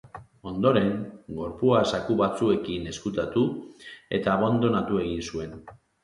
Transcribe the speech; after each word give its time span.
Ondoren, 0.51 0.87
gorpua 1.39 1.81
zaku 1.97 2.15
batzuekin 2.21 2.87
ezkutatu 2.91 3.43
eta 4.19 4.33
abandonatu 4.39 4.97
egin 5.03 5.21
zuen. 5.33 5.55